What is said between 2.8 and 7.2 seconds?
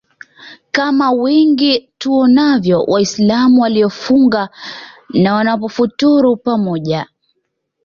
waislamu waliofunga na wanapofuturu pamoja